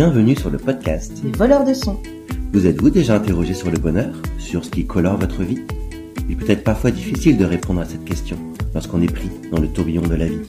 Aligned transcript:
Bienvenue 0.00 0.34
sur 0.34 0.48
le 0.48 0.56
podcast 0.56 1.12
Les 1.22 1.32
voleurs 1.32 1.62
de 1.62 1.74
son. 1.74 1.98
Vous 2.54 2.66
êtes-vous 2.66 2.88
déjà 2.88 3.16
interrogé 3.16 3.52
sur 3.52 3.70
le 3.70 3.76
bonheur 3.76 4.14
Sur 4.38 4.64
ce 4.64 4.70
qui 4.70 4.86
colore 4.86 5.18
votre 5.18 5.42
vie? 5.42 5.58
Il 6.26 6.38
peut 6.38 6.50
être 6.50 6.64
parfois 6.64 6.90
difficile 6.90 7.36
de 7.36 7.44
répondre 7.44 7.82
à 7.82 7.84
cette 7.84 8.06
question 8.06 8.38
lorsqu'on 8.72 9.02
est 9.02 9.12
pris 9.12 9.28
dans 9.52 9.60
le 9.60 9.68
tourbillon 9.68 10.00
de 10.00 10.14
la 10.14 10.24
vie. 10.24 10.40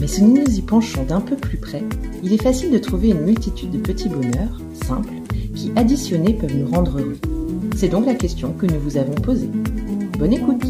Mais 0.00 0.06
si 0.06 0.22
nous 0.24 0.42
nous 0.42 0.50
y 0.50 0.62
penchons 0.62 1.04
d'un 1.04 1.20
peu 1.20 1.36
plus 1.36 1.58
près, 1.58 1.82
il 2.22 2.32
est 2.32 2.42
facile 2.42 2.70
de 2.70 2.78
trouver 2.78 3.10
une 3.10 3.20
multitude 3.20 3.70
de 3.70 3.76
petits 3.76 4.08
bonheurs, 4.08 4.62
simples, 4.86 5.12
qui 5.54 5.72
additionnés 5.76 6.32
peuvent 6.32 6.56
nous 6.56 6.70
rendre 6.70 6.98
heureux. 6.98 7.18
C'est 7.76 7.88
donc 7.88 8.06
la 8.06 8.14
question 8.14 8.54
que 8.54 8.64
nous 8.64 8.80
vous 8.80 8.96
avons 8.96 9.14
posée. 9.16 9.50
Bonne 10.18 10.32
écoute 10.32 10.64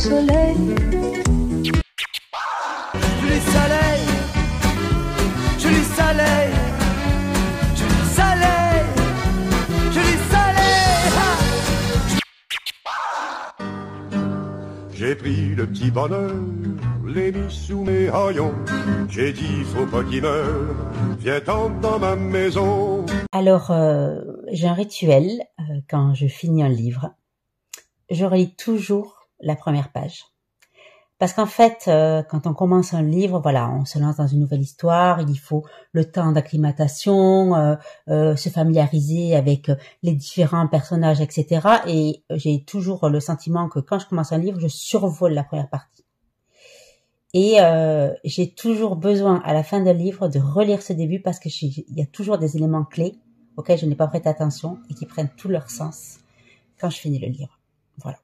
soleil. 0.00 0.56
Joli 3.20 3.40
soleil, 3.54 4.02
joli 5.58 5.82
soleil, 5.96 6.52
joli 7.78 8.02
soleil, 8.16 8.84
joli 9.94 10.16
soleil. 10.32 11.10
J'ai 14.94 15.14
pris 15.14 15.54
le 15.54 15.66
petit 15.66 15.90
bonheur, 15.90 16.34
l'ai 17.06 17.32
mis 17.32 17.50
sous 17.50 17.84
mes 17.84 18.08
haillons. 18.08 18.54
J'ai 19.10 19.32
dit, 19.34 19.64
faut 19.74 19.86
pas 19.86 20.02
qu'il 20.04 20.22
meure, 20.22 20.76
viens 21.18 21.40
dans 21.40 21.98
ma 21.98 22.16
maison. 22.16 23.04
Alors, 23.32 23.70
euh, 23.70 24.20
j'ai 24.50 24.66
un 24.66 24.74
rituel 24.74 25.42
euh, 25.58 25.80
quand 25.90 26.14
je 26.14 26.26
finis 26.26 26.62
un 26.62 26.70
livre. 26.70 27.10
Je 28.10 28.24
relis 28.24 28.54
toujours 28.56 29.19
la 29.42 29.56
première 29.56 29.90
page. 29.92 30.24
Parce 31.18 31.34
qu'en 31.34 31.46
fait, 31.46 31.84
euh, 31.86 32.22
quand 32.22 32.46
on 32.46 32.54
commence 32.54 32.94
un 32.94 33.02
livre, 33.02 33.40
voilà, 33.40 33.70
on 33.70 33.84
se 33.84 33.98
lance 33.98 34.16
dans 34.16 34.26
une 34.26 34.40
nouvelle 34.40 34.62
histoire, 34.62 35.20
il 35.20 35.38
faut 35.38 35.66
le 35.92 36.10
temps 36.10 36.32
d'acclimatation, 36.32 37.54
euh, 37.54 37.76
euh, 38.08 38.36
se 38.36 38.48
familiariser 38.48 39.36
avec 39.36 39.68
euh, 39.68 39.74
les 40.02 40.14
différents 40.14 40.66
personnages, 40.66 41.20
etc. 41.20 41.60
Et 41.86 42.24
j'ai 42.30 42.64
toujours 42.64 43.10
le 43.10 43.20
sentiment 43.20 43.68
que 43.68 43.80
quand 43.80 43.98
je 43.98 44.06
commence 44.06 44.32
un 44.32 44.38
livre, 44.38 44.58
je 44.60 44.68
survole 44.68 45.34
la 45.34 45.44
première 45.44 45.68
partie. 45.68 46.04
Et 47.32 47.60
euh, 47.60 48.12
j'ai 48.24 48.50
toujours 48.50 48.96
besoin, 48.96 49.40
à 49.44 49.52
la 49.52 49.62
fin 49.62 49.80
d'un 49.80 49.92
livre, 49.92 50.28
de 50.28 50.40
relire 50.40 50.82
ce 50.82 50.92
début 50.92 51.20
parce 51.20 51.38
que 51.38 51.48
il 51.48 51.84
y 51.94 52.02
a 52.02 52.06
toujours 52.06 52.38
des 52.38 52.56
éléments 52.56 52.84
clés 52.84 53.18
auxquels 53.56 53.78
je 53.78 53.86
n'ai 53.86 53.94
pas 53.94 54.08
prêté 54.08 54.28
attention 54.28 54.78
et 54.88 54.94
qui 54.94 55.06
prennent 55.06 55.30
tout 55.36 55.48
leur 55.48 55.70
sens 55.70 56.18
quand 56.80 56.90
je 56.90 56.96
finis 56.96 57.18
le 57.18 57.28
livre. 57.28 57.58
Voilà. 57.98 58.18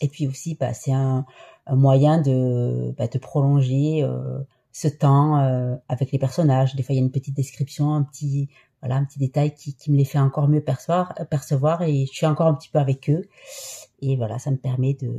Et 0.00 0.08
puis 0.08 0.26
aussi, 0.26 0.54
bah, 0.54 0.72
c'est 0.72 0.92
un, 0.92 1.26
un 1.66 1.76
moyen 1.76 2.20
de, 2.20 2.94
bah, 2.96 3.06
de 3.06 3.18
prolonger 3.18 4.02
euh, 4.02 4.40
ce 4.72 4.88
temps 4.88 5.38
euh, 5.38 5.76
avec 5.88 6.12
les 6.12 6.18
personnages. 6.18 6.74
Des 6.74 6.82
fois, 6.82 6.94
il 6.94 6.98
y 6.98 7.00
a 7.00 7.04
une 7.04 7.10
petite 7.10 7.36
description, 7.36 7.94
un 7.94 8.02
petit, 8.02 8.48
voilà, 8.80 8.96
un 8.96 9.04
petit 9.04 9.18
détail 9.18 9.54
qui, 9.54 9.74
qui 9.74 9.90
me 9.90 9.96
les 9.96 10.04
fait 10.04 10.18
encore 10.18 10.48
mieux 10.48 10.62
percevoir, 10.62 11.14
percevoir 11.30 11.82
et 11.82 12.06
je 12.06 12.12
suis 12.12 12.26
encore 12.26 12.46
un 12.46 12.54
petit 12.54 12.70
peu 12.70 12.78
avec 12.78 13.10
eux. 13.10 13.22
Et 14.00 14.16
voilà, 14.16 14.38
ça 14.38 14.50
me 14.50 14.56
permet 14.56 14.94
de 14.94 15.10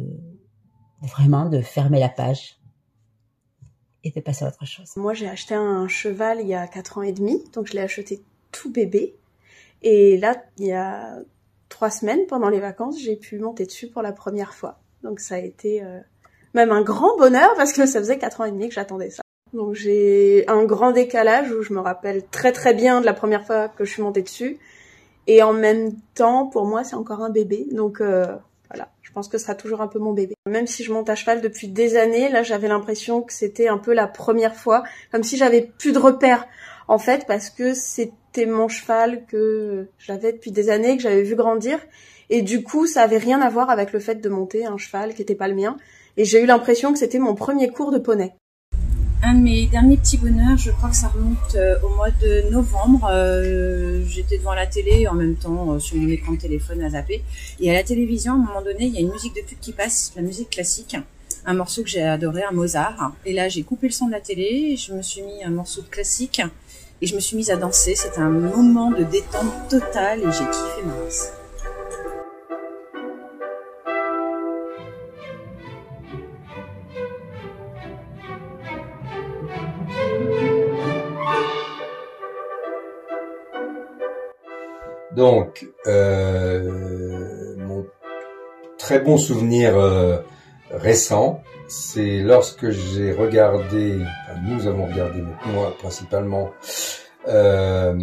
vraiment 1.01 1.49
de 1.49 1.61
fermer 1.61 1.99
la 1.99 2.09
page 2.09 2.57
et 4.03 4.11
de 4.11 4.19
passer 4.19 4.45
à 4.45 4.47
autre 4.47 4.65
chose. 4.65 4.91
Moi, 4.95 5.13
j'ai 5.13 5.27
acheté 5.27 5.53
un 5.53 5.87
cheval 5.87 6.39
il 6.41 6.47
y 6.47 6.53
a 6.53 6.67
4 6.67 6.97
ans 6.97 7.01
et 7.03 7.11
demi, 7.11 7.43
donc 7.53 7.67
je 7.67 7.73
l'ai 7.73 7.81
acheté 7.81 8.21
tout 8.51 8.71
bébé. 8.71 9.15
Et 9.83 10.17
là, 10.17 10.35
il 10.57 10.65
y 10.65 10.73
a 10.73 11.19
trois 11.71 11.89
semaines, 11.89 12.27
pendant 12.27 12.49
les 12.49 12.59
vacances, 12.59 12.99
j'ai 12.99 13.15
pu 13.15 13.39
monter 13.39 13.65
dessus 13.65 13.87
pour 13.87 14.03
la 14.03 14.11
première 14.11 14.53
fois. 14.53 14.79
Donc 15.03 15.19
ça 15.19 15.35
a 15.35 15.39
été 15.39 15.83
euh, 15.83 15.99
même 16.53 16.71
un 16.71 16.83
grand 16.83 17.17
bonheur 17.17 17.53
parce 17.55 17.73
que 17.73 17.87
ça 17.87 17.99
faisait 17.99 18.19
4 18.19 18.41
ans 18.41 18.45
et 18.45 18.51
demi 18.51 18.67
que 18.67 18.75
j'attendais 18.75 19.09
ça. 19.09 19.23
Donc 19.53 19.73
j'ai 19.73 20.45
un 20.47 20.63
grand 20.63 20.91
décalage 20.91 21.51
où 21.51 21.63
je 21.63 21.73
me 21.73 21.79
rappelle 21.79 22.25
très 22.27 22.51
très 22.51 22.73
bien 22.73 23.01
de 23.01 23.05
la 23.05 23.13
première 23.13 23.45
fois 23.45 23.67
que 23.67 23.83
je 23.83 23.91
suis 23.91 24.03
montée 24.03 24.21
dessus. 24.21 24.59
Et 25.27 25.43
en 25.43 25.53
même 25.53 25.93
temps, 26.13 26.47
pour 26.47 26.65
moi, 26.65 26.83
c'est 26.83 26.95
encore 26.95 27.21
un 27.21 27.29
bébé. 27.29 27.67
Donc 27.71 28.01
euh, 28.01 28.27
voilà, 28.69 28.89
je 29.01 29.11
pense 29.11 29.27
que 29.27 29.37
ce 29.37 29.45
sera 29.45 29.55
toujours 29.55 29.81
un 29.81 29.87
peu 29.87 29.99
mon 29.99 30.13
bébé. 30.13 30.35
Même 30.47 30.67
si 30.67 30.83
je 30.83 30.93
monte 30.93 31.09
à 31.09 31.15
cheval 31.15 31.41
depuis 31.41 31.67
des 31.67 31.95
années, 31.97 32.29
là 32.29 32.43
j'avais 32.43 32.67
l'impression 32.67 33.21
que 33.21 33.33
c'était 33.33 33.67
un 33.67 33.77
peu 33.77 33.93
la 33.93 34.07
première 34.07 34.55
fois, 34.55 34.83
comme 35.11 35.23
si 35.23 35.37
j'avais 35.37 35.71
plus 35.77 35.91
de 35.91 35.99
repères 35.99 36.47
en 36.87 36.97
fait, 36.97 37.25
parce 37.27 37.49
que 37.49 37.73
c'était 38.33 38.49
mon 38.49 38.69
cheval 38.69 39.25
que 39.27 39.89
j'avais 39.99 40.31
depuis 40.31 40.51
des 40.51 40.69
années, 40.69 40.95
que 40.95 41.03
j'avais 41.03 41.23
vu 41.23 41.35
grandir. 41.35 41.79
Et 42.29 42.41
du 42.41 42.63
coup, 42.63 42.87
ça 42.87 43.01
avait 43.01 43.17
rien 43.17 43.41
à 43.41 43.49
voir 43.49 43.69
avec 43.69 43.91
le 43.91 43.99
fait 43.99 44.15
de 44.15 44.29
monter 44.29 44.65
un 44.65 44.77
cheval 44.77 45.13
qui 45.13 45.21
était 45.21 45.35
pas 45.35 45.49
le 45.49 45.55
mien. 45.55 45.75
Et 46.15 46.23
j'ai 46.23 46.41
eu 46.41 46.45
l'impression 46.45 46.93
que 46.93 46.99
c'était 46.99 47.19
mon 47.19 47.35
premier 47.35 47.67
cours 47.67 47.91
de 47.91 47.97
poney. 47.97 48.33
Un 49.21 49.33
de 49.33 49.41
mes 49.41 49.67
derniers 49.67 49.97
petits 49.97 50.17
bonheurs, 50.17 50.57
je 50.57 50.71
crois 50.71 50.89
que 50.89 50.95
ça 50.95 51.09
remonte 51.09 51.55
euh, 51.55 51.75
au 51.83 51.89
mois 51.89 52.09
de 52.09 52.49
novembre. 52.51 53.09
Euh, 53.11 54.01
J'étais 54.07 54.37
devant 54.37 54.53
la 54.53 54.65
télé 54.65 55.07
en 55.07 55.13
même 55.13 55.35
temps 55.35 55.73
euh, 55.73 55.79
sur 55.79 55.97
mon 55.97 56.07
écran 56.07 56.31
de 56.31 56.37
téléphone 56.37 56.81
à 56.83 56.91
zapper. 56.91 57.21
Et 57.59 57.69
à 57.69 57.73
la 57.73 57.83
télévision, 57.83 58.31
à 58.31 58.35
un 58.35 58.39
moment 58.39 58.61
donné, 58.61 58.85
il 58.85 58.93
y 58.93 58.97
a 58.97 59.01
une 59.01 59.11
musique 59.11 59.35
de 59.35 59.41
pub 59.41 59.59
qui 59.59 59.73
passe, 59.73 60.13
la 60.15 60.21
musique 60.21 60.51
classique, 60.51 60.95
un 61.45 61.53
morceau 61.53 61.83
que 61.83 61.89
j'ai 61.89 62.01
adoré, 62.01 62.43
un 62.43 62.53
Mozart. 62.53 63.13
Et 63.25 63.33
là, 63.33 63.49
j'ai 63.49 63.63
coupé 63.63 63.87
le 63.87 63.93
son 63.93 64.07
de 64.07 64.11
la 64.13 64.21
télé, 64.21 64.77
je 64.77 64.93
me 64.93 65.01
suis 65.01 65.21
mis 65.21 65.43
un 65.43 65.49
morceau 65.49 65.81
de 65.81 65.87
classique 65.87 66.41
et 67.01 67.07
je 67.07 67.15
me 67.15 67.19
suis 67.19 67.35
mise 67.35 67.49
à 67.49 67.55
danser. 67.55 67.95
C'était 67.95 68.19
un 68.19 68.29
moment 68.29 68.91
de 68.91 69.03
détente 69.03 69.69
totale 69.69 70.19
et 70.19 70.31
j'ai 70.31 70.45
kiffé 70.45 70.83
ma 70.85 70.93
race. 71.03 71.33
Donc, 85.15 85.67
euh, 85.87 87.55
mon 87.57 87.85
très 88.77 88.99
bon 88.99 89.17
souvenir 89.17 89.77
euh, 89.77 90.17
récent, 90.73 91.41
c'est 91.67 92.19
lorsque 92.19 92.69
j'ai 92.69 93.11
regardé, 93.13 93.99
nous 94.43 94.67
avons 94.67 94.85
regardé, 94.85 95.21
moi 95.53 95.73
principalement, 95.79 96.49
euh, 97.27 97.95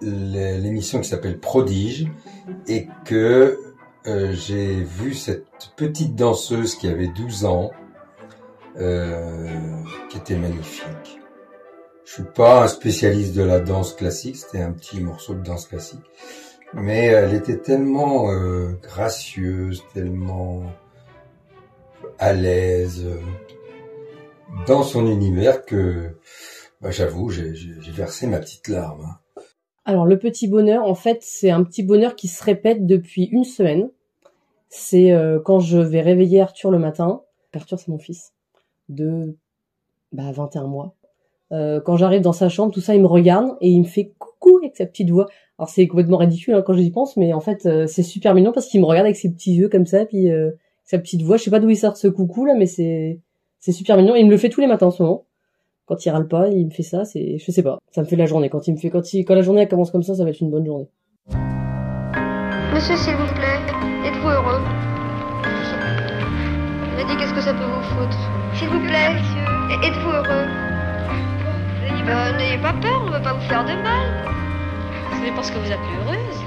l'é- 0.00 0.58
l'émission 0.58 1.00
qui 1.00 1.08
s'appelle 1.08 1.38
Prodige, 1.38 2.06
et 2.66 2.88
que 3.04 3.58
euh, 4.06 4.32
j'ai 4.32 4.74
vu 4.82 5.14
cette 5.14 5.46
petite 5.76 6.14
danseuse 6.14 6.76
qui 6.76 6.88
avait 6.88 7.08
12 7.08 7.44
ans, 7.44 7.70
euh, 8.78 9.48
qui 10.10 10.18
était 10.18 10.36
magnifique. 10.36 11.20
Je 12.04 12.12
suis 12.12 12.22
pas 12.22 12.62
un 12.64 12.68
spécialiste 12.68 13.34
de 13.34 13.42
la 13.42 13.58
danse 13.58 13.94
classique, 13.94 14.36
c'était 14.36 14.62
un 14.62 14.70
petit 14.72 15.00
morceau 15.00 15.34
de 15.34 15.42
danse 15.42 15.66
classique, 15.66 16.04
mais 16.72 17.06
elle 17.06 17.34
était 17.34 17.56
tellement 17.58 18.30
euh, 18.30 18.78
gracieuse, 18.82 19.82
tellement 19.92 20.62
à 22.18 22.32
l'aise 22.32 23.04
euh, 23.04 23.20
dans 24.66 24.82
son 24.82 25.06
univers 25.06 25.64
que, 25.64 26.16
bah, 26.80 26.90
j'avoue, 26.90 27.30
j'ai 27.30 27.52
versé 27.92 28.26
ma 28.26 28.38
petite 28.38 28.68
larme. 28.68 29.02
hein. 29.02 29.42
Alors 29.84 30.04
le 30.04 30.18
petit 30.18 30.48
bonheur, 30.48 30.84
en 30.84 30.94
fait, 30.94 31.18
c'est 31.22 31.50
un 31.50 31.62
petit 31.62 31.84
bonheur 31.84 32.16
qui 32.16 32.26
se 32.26 32.42
répète 32.42 32.86
depuis 32.86 33.24
une 33.24 33.44
semaine. 33.44 33.90
C'est 34.68 35.12
euh, 35.12 35.38
quand 35.38 35.60
je 35.60 35.78
vais 35.78 36.00
réveiller 36.00 36.40
Arthur 36.40 36.70
le 36.70 36.78
matin. 36.78 37.22
Arthur, 37.54 37.78
c'est 37.78 37.88
mon 37.88 37.98
fils 37.98 38.32
de 38.88 39.36
bah, 40.12 40.32
21 40.32 40.66
mois. 40.66 40.94
Euh, 41.52 41.80
quand 41.80 41.96
j'arrive 41.96 42.22
dans 42.22 42.32
sa 42.32 42.48
chambre, 42.48 42.72
tout 42.72 42.80
ça, 42.80 42.94
il 42.94 43.00
me 43.00 43.06
regarde 43.06 43.56
et 43.60 43.68
il 43.68 43.80
me 43.80 43.86
fait 43.86 44.12
coucou 44.18 44.58
avec 44.58 44.76
sa 44.76 44.86
petite 44.86 45.10
voix. 45.10 45.26
Alors 45.58 45.68
c'est 45.68 45.86
complètement 45.86 46.18
ridicule 46.18 46.54
hein, 46.54 46.62
quand 46.62 46.74
j'y 46.74 46.90
pense, 46.90 47.16
mais 47.16 47.32
en 47.32 47.40
fait 47.40 47.64
euh, 47.66 47.86
c'est 47.86 48.02
super 48.02 48.34
mignon 48.34 48.52
parce 48.52 48.66
qu'il 48.66 48.80
me 48.80 48.86
regarde 48.86 49.06
avec 49.06 49.16
ses 49.16 49.30
petits 49.32 49.54
yeux 49.54 49.68
comme 49.68 49.86
ça, 49.86 50.04
puis 50.04 50.30
euh, 50.30 50.50
sa 50.86 50.98
petite 50.98 51.22
voix. 51.22 51.36
Je 51.36 51.42
sais 51.42 51.50
pas 51.50 51.60
d'où 51.60 51.68
il 51.68 51.76
sort 51.76 51.96
ce 51.98 52.08
coucou 52.08 52.46
là, 52.46 52.54
mais 52.56 52.66
c'est 52.66 53.20
c'est 53.60 53.72
super 53.72 53.96
mignon. 53.98 54.16
Et 54.16 54.20
il 54.20 54.26
me 54.26 54.30
le 54.30 54.38
fait 54.38 54.48
tous 54.48 54.60
les 54.62 54.66
matins 54.66 54.86
en 54.86 54.90
ce 54.90 55.02
moment. 55.02 55.26
Quand 55.84 56.04
il 56.04 56.10
râle 56.10 56.26
pas, 56.26 56.48
il 56.48 56.64
me 56.66 56.70
fait 56.70 56.82
ça. 56.82 57.04
C'est 57.04 57.36
je 57.38 57.50
sais 57.52 57.62
pas. 57.62 57.78
Ça 57.90 58.00
me 58.00 58.06
fait 58.06 58.16
la 58.16 58.26
journée. 58.26 58.48
Quand 58.48 58.66
il 58.66 58.72
me 58.72 58.78
fait 58.78 58.88
quand 58.90 59.12
il 59.12 59.24
quand 59.24 59.34
la 59.34 59.42
journée 59.42 59.62
elle 59.62 59.68
commence 59.68 59.90
comme 59.90 60.02
ça, 60.02 60.14
ça 60.14 60.24
va 60.24 60.30
être 60.30 60.40
une 60.40 60.50
bonne 60.50 60.64
journée. 60.64 60.88
Monsieur, 62.74 62.96
s'il 62.96 63.14
vous 63.14 63.34
plaît, 63.34 63.60
êtes-vous 64.06 64.28
heureux? 64.28 64.60
Mais 66.96 67.04
dis, 67.04 67.16
qu'est-ce 67.16 67.32
que 67.32 67.40
ça 67.40 67.52
peut 67.54 67.64
vous 67.64 67.82
foutre? 67.82 68.18
S'il 68.54 68.68
vous 68.68 68.80
plaît, 68.80 69.14
monsieur, 69.14 69.44
êtes-vous 69.82 70.10
heureux? 70.10 70.46
Euh, 72.08 72.36
N'ayez 72.36 72.58
pas 72.58 72.72
peur, 72.74 73.00
on 73.02 73.06
ne 73.06 73.10
va 73.12 73.20
pas 73.20 73.32
vous 73.34 73.48
faire 73.48 73.64
de 73.64 73.72
mal. 73.82 74.06
Ça 75.10 75.24
dépend 75.24 75.42
ce 75.42 75.50
que 75.50 75.58
vous 75.58 75.72
appelez 75.72 75.96
heureuse. 76.04 76.40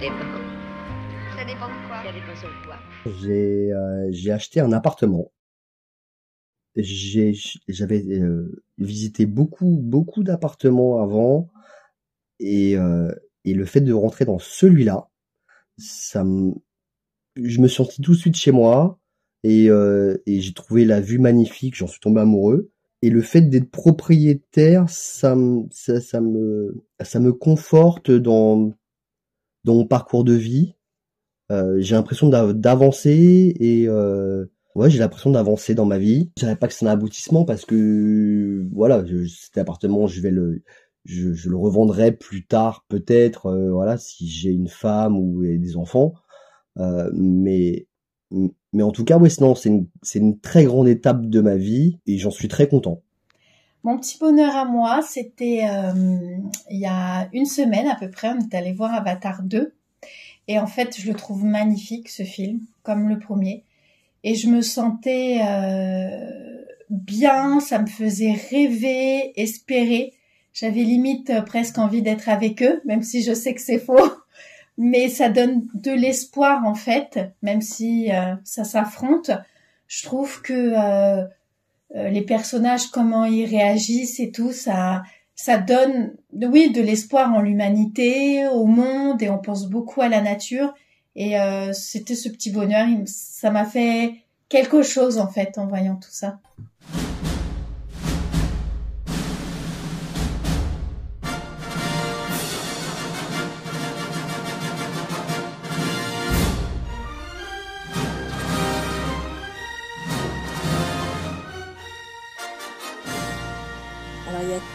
Dépend. 0.00 0.39
Ça 1.40 1.46
dépend 1.46 1.68
de 1.68 1.86
quoi 1.88 2.02
Ça 2.04 2.12
dépend 2.12 2.36
sur 2.38 2.50
quoi. 2.66 2.76
J'ai 3.22 3.72
euh, 3.72 4.08
j'ai 4.10 4.30
acheté 4.30 4.60
un 4.60 4.72
appartement. 4.72 5.32
J'ai 6.76 7.32
j'avais 7.66 8.04
euh, 8.20 8.62
visité 8.76 9.24
beaucoup 9.24 9.78
beaucoup 9.82 10.22
d'appartements 10.22 11.02
avant 11.02 11.48
et 12.40 12.76
euh, 12.76 13.10
et 13.46 13.54
le 13.54 13.64
fait 13.64 13.80
de 13.80 13.94
rentrer 13.94 14.26
dans 14.26 14.38
celui-là, 14.38 15.08
ça 15.78 16.24
me 16.24 16.52
je 17.36 17.60
me 17.60 17.68
suis 17.68 17.76
senti 17.76 18.02
tout 18.02 18.12
de 18.12 18.18
suite 18.18 18.36
chez 18.36 18.52
moi 18.52 18.98
et, 19.42 19.70
euh, 19.70 20.18
et 20.26 20.42
j'ai 20.42 20.52
trouvé 20.52 20.84
la 20.84 21.00
vue 21.00 21.18
magnifique, 21.18 21.74
j'en 21.74 21.86
suis 21.86 22.00
tombé 22.00 22.20
amoureux. 22.20 22.70
Et 23.00 23.08
le 23.08 23.22
fait 23.22 23.40
d'être 23.40 23.70
propriétaire, 23.70 24.84
ça, 24.90 25.34
me- 25.34 25.64
ça, 25.70 26.02
ça 26.02 26.20
me, 26.20 26.84
ça 27.00 27.18
me 27.18 27.32
conforte 27.32 28.10
dans, 28.10 28.74
dans 29.64 29.74
mon 29.76 29.86
parcours 29.86 30.22
de 30.24 30.34
vie. 30.34 30.74
Euh, 31.50 31.76
j'ai 31.80 31.94
l'impression 31.94 32.28
d'av- 32.28 32.52
d'avancer 32.54 33.54
et 33.58 33.86
euh, 33.88 34.46
ouais, 34.74 34.90
j'ai 34.90 34.98
l'impression 34.98 35.30
d'avancer 35.30 35.74
dans 35.74 35.86
ma 35.86 35.98
vie. 35.98 36.30
Je 36.36 36.44
dirais 36.44 36.56
pas 36.56 36.68
que 36.68 36.74
c'est 36.74 36.86
un 36.86 36.90
aboutissement 36.90 37.44
parce 37.44 37.64
que 37.64 38.66
voilà, 38.72 39.02
cet 39.28 39.58
appartement, 39.58 40.06
je 40.06 40.20
vais 40.20 40.30
le, 40.30 40.62
je, 41.04 41.32
je 41.32 41.50
le 41.50 41.56
revendrai 41.56 42.12
plus 42.12 42.46
tard 42.46 42.84
peut-être, 42.88 43.46
euh, 43.46 43.70
voilà, 43.72 43.98
si 43.98 44.28
j'ai 44.28 44.50
une 44.50 44.68
femme 44.68 45.18
ou 45.18 45.42
des 45.42 45.76
enfants. 45.76 46.14
Euh, 46.78 47.10
mais 47.14 47.86
mais 48.72 48.82
en 48.84 48.92
tout 48.92 49.04
cas, 49.04 49.18
ouais, 49.18 49.28
non, 49.40 49.54
c'est 49.56 49.68
une, 49.70 49.88
c'est 50.02 50.20
une 50.20 50.38
très 50.38 50.64
grande 50.64 50.88
étape 50.88 51.26
de 51.26 51.40
ma 51.40 51.56
vie 51.56 51.98
et 52.06 52.18
j'en 52.18 52.30
suis 52.30 52.48
très 52.48 52.68
content. 52.68 53.02
Mon 53.82 53.98
petit 53.98 54.18
bonheur 54.18 54.54
à 54.54 54.64
moi, 54.66 55.00
c'était 55.02 55.62
euh, 55.68 56.38
il 56.70 56.78
y 56.78 56.86
a 56.86 57.28
une 57.32 57.46
semaine 57.46 57.88
à 57.88 57.96
peu 57.96 58.10
près, 58.10 58.28
on 58.28 58.38
est 58.38 58.54
allé 58.54 58.72
voir 58.72 58.94
Avatar 58.94 59.42
2. 59.42 59.72
Et 60.50 60.58
en 60.58 60.66
fait, 60.66 61.00
je 61.00 61.06
le 61.06 61.14
trouve 61.14 61.44
magnifique, 61.44 62.08
ce 62.08 62.24
film, 62.24 62.62
comme 62.82 63.08
le 63.08 63.20
premier. 63.20 63.62
Et 64.24 64.34
je 64.34 64.48
me 64.48 64.62
sentais 64.62 65.38
euh, 65.46 66.64
bien, 66.88 67.60
ça 67.60 67.78
me 67.78 67.86
faisait 67.86 68.32
rêver, 68.50 69.32
espérer. 69.40 70.12
J'avais 70.52 70.82
limite 70.82 71.30
euh, 71.30 71.42
presque 71.42 71.78
envie 71.78 72.02
d'être 72.02 72.28
avec 72.28 72.64
eux, 72.64 72.82
même 72.84 73.04
si 73.04 73.22
je 73.22 73.32
sais 73.32 73.54
que 73.54 73.60
c'est 73.60 73.78
faux. 73.78 74.10
Mais 74.76 75.08
ça 75.08 75.28
donne 75.28 75.68
de 75.72 75.92
l'espoir, 75.92 76.66
en 76.66 76.74
fait, 76.74 77.20
même 77.42 77.62
si 77.62 78.10
euh, 78.10 78.34
ça 78.42 78.64
s'affronte. 78.64 79.30
Je 79.86 80.02
trouve 80.02 80.42
que... 80.42 81.28
les 81.94 82.22
personnages, 82.22 82.88
comment 82.88 83.24
ils 83.24 83.46
réagissent 83.46 84.18
et 84.18 84.32
tout, 84.32 84.52
ça, 84.52 85.02
ça 85.42 85.56
donne, 85.56 86.12
oui, 86.34 86.70
de 86.70 86.82
l'espoir 86.82 87.32
en 87.32 87.40
l'humanité, 87.40 88.46
au 88.48 88.66
monde, 88.66 89.22
et 89.22 89.30
on 89.30 89.38
pense 89.38 89.70
beaucoup 89.70 90.02
à 90.02 90.08
la 90.10 90.20
nature. 90.20 90.74
Et 91.16 91.40
euh, 91.40 91.72
c'était 91.72 92.14
ce 92.14 92.28
petit 92.28 92.50
bonheur, 92.50 92.86
ça 93.06 93.50
m'a 93.50 93.64
fait 93.64 94.16
quelque 94.50 94.82
chose 94.82 95.16
en 95.16 95.28
fait 95.28 95.56
en 95.56 95.66
voyant 95.66 95.96
tout 95.96 96.10
ça. 96.10 96.40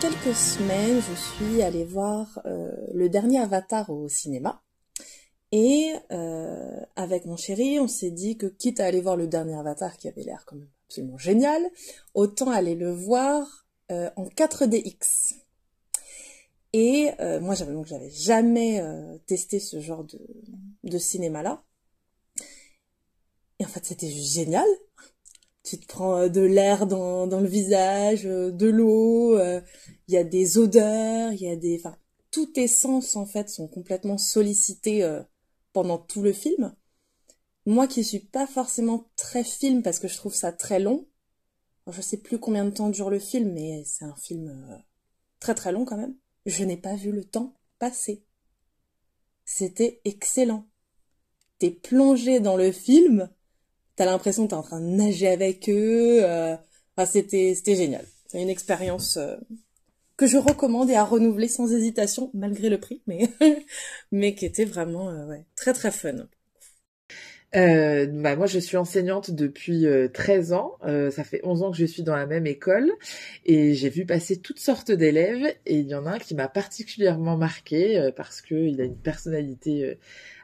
Quelques 0.02 0.36
semaines, 0.36 1.02
je 1.02 1.14
suis 1.14 1.62
allée 1.62 1.86
voir 1.86 2.42
euh, 2.46 2.72
le 2.94 3.10
dernier 3.10 3.40
Avatar 3.40 3.90
au 3.90 4.08
cinéma. 4.08 4.62
Et 5.52 5.94
euh, 6.12 6.82
avec 6.96 7.26
mon 7.26 7.38
chéri, 7.38 7.80
on 7.80 7.88
s'est 7.88 8.12
dit 8.12 8.38
que 8.38 8.48
quitte 8.48 8.80
à 8.80 8.86
aller 8.86 9.02
voir 9.02 9.16
le 9.16 9.28
dernier 9.28 9.58
Avatar 9.58 9.98
qui 9.98 10.08
avait 10.08 10.24
l'air 10.24 10.44
quand 10.46 10.56
même 10.56 10.70
absolument 10.88 11.18
génial, 11.18 11.62
autant 12.14 12.50
aller 12.50 12.76
le 12.76 12.92
voir 12.92 13.68
euh, 13.92 14.10
en 14.16 14.26
4DX. 14.26 15.36
Et 16.74 17.12
euh, 17.20 17.40
moi, 17.40 17.56
j'avais 17.56 17.74
donc 17.74 17.86
j'avais 17.86 18.10
jamais 18.10 18.82
euh, 18.82 19.18
testé 19.28 19.60
ce 19.60 19.80
genre 19.80 20.04
de, 20.04 20.20
de 20.84 20.98
cinéma-là. 20.98 21.64
Et 23.60 23.66
en 23.66 23.70
fait, 23.70 23.86
c'était 23.86 24.10
juste 24.10 24.34
génial. 24.34 24.68
Tu 25.66 25.80
te 25.80 25.88
prends 25.88 26.18
euh, 26.18 26.30
de 26.30 26.42
l'air 26.42 26.86
dans, 26.86 27.26
dans 27.26 27.42
le 27.42 27.48
visage, 27.48 28.28
euh, 28.28 28.52
de 28.52 28.68
l'eau, 28.68 29.36
euh, 29.38 29.60
il 30.08 30.14
y 30.14 30.18
a 30.18 30.24
des 30.24 30.60
odeurs, 30.60 31.34
il 31.34 31.42
y 31.42 31.50
a 31.50 31.56
des... 31.56 31.78
Enfin, 31.80 31.98
tous 32.30 32.46
tes 32.46 32.68
sens, 32.68 33.16
en 33.16 33.26
fait, 33.26 33.50
sont 33.50 33.68
complètement 33.68 34.20
sollicités 34.20 35.10
pendant 35.74 35.98
tout 35.98 36.22
le 36.22 36.34
film. 36.34 36.76
Moi 37.66 37.88
qui 37.88 38.04
suis 38.04 38.20
pas 38.20 38.46
forcément 38.46 39.10
très 39.16 39.44
film 39.46 39.82
parce 39.82 40.00
que 40.00 40.10
je 40.10 40.18
trouve 40.18 40.36
ça 40.36 40.52
très 40.52 40.80
long. 40.80 41.08
Je 41.90 42.02
sais 42.02 42.18
plus 42.18 42.38
combien 42.38 42.66
de 42.66 42.72
temps 42.72 42.90
dure 42.90 43.10
le 43.10 43.20
film, 43.20 43.54
mais 43.54 43.84
c'est 43.86 44.04
un 44.04 44.16
film 44.18 44.84
très 45.40 45.56
très 45.56 45.72
long 45.72 45.86
quand 45.86 45.96
même. 45.96 46.16
Je 46.46 46.66
n'ai 46.66 46.76
pas 46.76 46.96
vu 46.96 47.14
le 47.14 47.24
temps 47.24 47.56
passer. 47.80 48.22
C'était 49.46 50.02
excellent. 50.04 50.68
T'es 51.58 51.72
plongé 51.72 52.42
dans 52.42 52.58
le 52.58 52.74
film, 52.74 53.30
t'as 53.96 54.06
l'impression 54.06 54.46
que 54.46 54.50
t'es 54.50 54.56
en 54.56 54.64
train 54.64 54.82
de 54.82 54.88
nager 54.88 55.28
avec 55.28 55.70
eux. 55.70 56.24
euh, 56.24 56.56
enfin, 56.98 57.06
c'était 57.06 57.54
c'était 57.56 57.76
génial. 57.76 58.06
C'est 58.28 58.42
une 58.42 58.50
expérience 58.50 59.18
euh, 59.18 59.36
que 60.18 60.28
je 60.28 60.38
recommande 60.38 60.90
et 60.90 60.96
à 60.96 61.04
renouveler 61.04 61.48
sans 61.48 61.72
hésitation, 61.74 62.32
malgré 62.34 62.70
le 62.70 62.80
prix, 62.80 63.02
mais 63.08 63.30
mais 64.12 64.36
qui 64.36 64.46
était 64.46 64.66
vraiment 64.66 65.10
euh, 65.10 65.36
très 65.56 65.74
très 65.74 65.92
fun. 65.92 66.28
Bah 67.54 68.36
moi, 68.36 68.48
je 68.48 68.60
suis 68.60 68.76
enseignante 68.76 69.32
depuis 69.32 69.86
euh, 69.88 70.10
13 70.10 70.54
ans. 70.54 70.78
Ça 70.84 71.24
fait 71.24 71.40
11 71.44 71.64
ans 71.64 71.72
que 71.72 71.78
je 71.78 71.86
suis 71.86 72.04
dans 72.04 72.16
la 72.16 72.26
même 72.26 72.48
école 72.48 72.92
et 73.46 73.74
j'ai 73.74 73.90
vu 73.90 74.06
passer 74.06 74.42
toutes 74.42 74.60
sortes 74.60 74.92
d'élèves. 74.92 75.46
Et 75.66 75.78
il 75.80 75.88
y 75.88 75.96
en 75.96 76.06
a 76.06 76.12
un 76.12 76.20
qui 76.20 76.36
m'a 76.36 76.50
particulièrement 76.50 77.38
marqué 77.38 77.98
euh, 77.98 78.12
parce 78.12 78.42
que 78.42 78.56
il 78.56 78.82
a 78.82 78.84
une 78.84 78.98
personnalité 78.98 79.98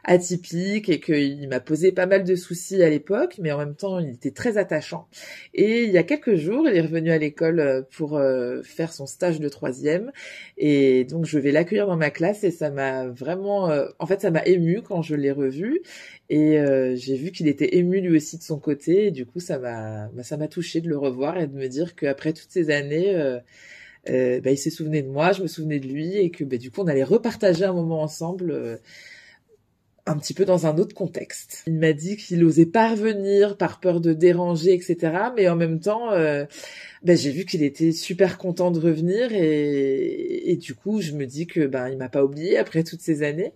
atypique 0.04 0.88
et 0.88 1.00
qu'il 1.00 1.48
m'a 1.48 1.60
posé 1.60 1.92
pas 1.92 2.06
mal 2.06 2.24
de 2.24 2.34
soucis 2.34 2.82
à 2.82 2.90
l'époque, 2.90 3.36
mais 3.40 3.52
en 3.52 3.58
même 3.58 3.74
temps, 3.74 3.98
il 3.98 4.10
était 4.10 4.30
très 4.32 4.58
attachant. 4.58 5.08
Et 5.54 5.84
il 5.84 5.90
y 5.90 5.98
a 5.98 6.02
quelques 6.02 6.34
jours, 6.34 6.68
il 6.68 6.76
est 6.76 6.80
revenu 6.80 7.10
à 7.10 7.18
l'école 7.18 7.60
euh, 7.60 7.82
pour 7.90 8.16
euh, 8.16 8.62
faire 8.62 8.92
son 8.92 9.06
stage 9.06 9.38
de 9.40 9.48
troisième. 9.48 10.10
Et 10.58 11.04
donc, 11.04 11.26
je 11.26 11.38
vais 11.38 11.52
l'accueillir 11.52 11.86
dans 11.86 11.96
ma 11.96 12.10
classe 12.10 12.44
et 12.44 12.50
ça 12.50 12.70
m'a 12.70 13.06
vraiment, 13.08 13.70
euh, 13.70 13.86
en 13.98 14.06
fait, 14.06 14.20
ça 14.20 14.30
m'a 14.30 14.44
ému 14.44 14.82
quand 14.82 15.02
je 15.02 15.14
l'ai 15.14 15.32
revu. 15.32 15.82
Et 16.30 16.56
j'ai 16.96 17.16
vu 17.16 17.30
qu'il 17.30 17.46
était 17.46 17.76
ému 17.76 18.00
lui 18.00 18.16
aussi 18.16 18.38
de 18.38 18.42
son 18.42 18.58
côté. 18.58 19.08
Et 19.08 19.10
du 19.10 19.26
coup, 19.26 19.38
ça 19.38 19.58
m'a, 19.58 20.08
bah, 20.14 20.22
ça 20.22 20.38
m'a 20.38 20.48
touché 20.48 20.80
de 20.80 20.88
le 20.88 20.96
revoir 20.96 21.38
et 21.38 21.46
de 21.46 21.54
me 21.54 21.68
dire 21.68 21.94
qu'après 21.94 22.32
toutes 22.32 22.50
ces 22.50 22.70
années, 22.70 23.14
euh, 24.08 24.40
bah, 24.40 24.50
il 24.50 24.58
s'est 24.58 24.70
souvenu 24.70 25.02
de 25.02 25.08
moi, 25.08 25.32
je 25.32 25.42
me 25.42 25.46
souvenais 25.46 25.78
de 25.80 25.86
lui, 25.88 26.16
et 26.16 26.30
que 26.30 26.44
bah, 26.44 26.56
du 26.56 26.70
coup, 26.70 26.80
on 26.82 26.86
allait 26.88 27.04
repartager 27.04 27.64
un 27.64 27.72
moment 27.72 28.02
ensemble. 28.02 28.50
euh, 28.50 28.76
un 30.06 30.16
petit 30.18 30.34
peu 30.34 30.44
dans 30.44 30.66
un 30.66 30.78
autre 30.78 30.94
contexte. 30.94 31.62
Il 31.66 31.74
m'a 31.74 31.92
dit 31.92 32.16
qu'il 32.16 32.44
osait 32.44 32.66
pas 32.66 32.90
revenir 32.90 33.56
par 33.56 33.78
peur 33.78 34.00
de 34.00 34.12
déranger, 34.12 34.74
etc. 34.74 34.96
Mais 35.36 35.48
en 35.48 35.56
même 35.56 35.78
temps, 35.78 36.12
euh, 36.12 36.44
ben, 37.04 37.16
j'ai 37.16 37.30
vu 37.30 37.44
qu'il 37.44 37.62
était 37.62 37.92
super 37.92 38.36
content 38.38 38.72
de 38.72 38.80
revenir 38.80 39.32
et, 39.32 40.50
et 40.50 40.56
du 40.56 40.74
coup, 40.74 41.00
je 41.00 41.12
me 41.12 41.26
dis 41.26 41.46
que 41.46 41.66
ben 41.66 41.88
il 41.88 41.96
m'a 41.98 42.08
pas 42.08 42.24
oublié 42.24 42.58
après 42.58 42.82
toutes 42.82 43.00
ces 43.00 43.22
années. 43.22 43.52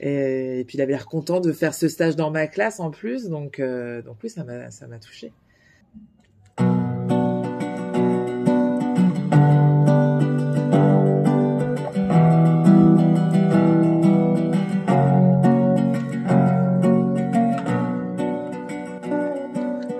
Et, 0.00 0.60
et 0.60 0.64
puis 0.64 0.78
il 0.78 0.82
avait 0.82 0.92
l'air 0.92 1.06
content 1.06 1.40
de 1.40 1.52
faire 1.52 1.74
ce 1.74 1.88
stage 1.88 2.16
dans 2.16 2.30
ma 2.30 2.46
classe 2.46 2.80
en 2.80 2.90
plus, 2.90 3.28
donc 3.28 3.58
euh, 3.58 4.02
donc 4.02 4.16
oui, 4.22 4.30
ça 4.30 4.44
m'a 4.44 4.70
ça 4.70 4.86
m'a 4.86 4.98
touché. 4.98 5.32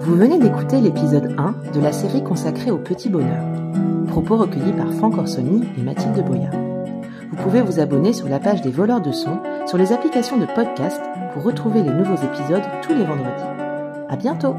Vous 0.09 0.17
venez 0.17 0.39
d'écouter 0.39 0.81
l'épisode 0.81 1.35
1 1.37 1.73
de 1.75 1.81
la 1.81 1.93
série 1.93 2.25
consacrée 2.25 2.71
au 2.71 2.79
petit 2.79 3.11
bonheur. 3.11 3.45
Propos 4.07 4.39
recueillis 4.39 4.73
par 4.73 4.91
Franck 4.95 5.19
Orsoni 5.19 5.69
et 5.77 5.83
Mathilde 5.83 6.25
Boya. 6.25 6.49
Vous 7.31 7.37
pouvez 7.37 7.61
vous 7.61 7.79
abonner 7.79 8.15
sur 8.15 8.27
la 8.27 8.41
page 8.41 8.63
des 8.63 8.71
voleurs 8.71 9.03
de 9.03 9.13
sons 9.13 9.39
sur 9.67 9.77
les 9.77 9.93
applications 9.93 10.39
de 10.39 10.47
podcast 10.47 11.03
pour 11.35 11.43
retrouver 11.43 11.83
les 11.83 11.93
nouveaux 11.93 12.17
épisodes 12.17 12.63
tous 12.81 12.95
les 12.95 13.05
vendredis. 13.05 13.45
À 14.09 14.17
bientôt! 14.17 14.55